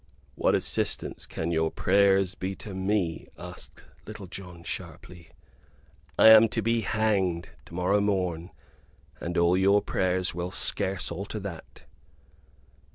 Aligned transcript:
"What 0.33 0.55
assistance 0.55 1.27
can 1.27 1.51
your 1.51 1.69
prayers 1.69 2.33
be 2.33 2.55
to 2.55 2.73
me?" 2.73 3.27
asked 3.37 3.83
Little 4.07 4.25
John, 4.25 4.63
sharply; 4.63 5.29
"I 6.17 6.29
am 6.29 6.47
to 6.49 6.63
be 6.63 6.81
hanged 6.81 7.49
to 7.65 7.75
morrow 7.75 8.01
morn, 8.01 8.49
and 9.19 9.37
all 9.37 9.55
your 9.55 9.79
prayers 9.83 10.33
will 10.33 10.49
scarce 10.49 11.11
alter 11.11 11.39
that." 11.41 11.83